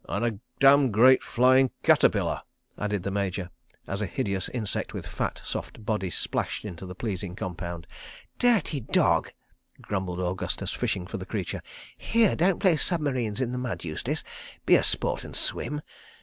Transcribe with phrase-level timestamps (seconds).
[0.09, 2.41] .""And a damn great flying caterpillar,"
[2.75, 3.51] added the Major
[3.85, 7.85] as a hideous insect, with a fat, soft body, splashed into the pleasing compound.
[8.39, 9.31] "Dirty dog!"
[9.79, 11.61] grumbled Augustus, fishing for the creature.
[11.95, 15.83] "Here, don't play submarines in the mud, Eustace—be a sport and swim.